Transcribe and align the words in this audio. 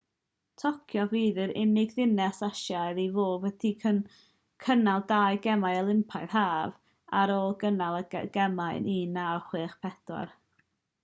tokyo 0.61 1.01
fydd 1.09 1.35
yr 1.41 1.51
unig 1.63 1.91
ddinas 1.97 2.39
asiaidd 2.47 3.01
i 3.03 3.05
fod 3.17 3.45
wedi 3.47 3.71
cynnal 3.83 5.05
dau 5.13 5.37
gemau 5.45 5.83
olympaidd 5.83 6.35
haf 6.39 6.81
ar 7.21 7.35
ôl 7.37 7.55
cynnal 7.65 8.01
y 8.01 8.25
gemau 8.39 8.81
yn 8.83 8.91
1964 8.91 10.37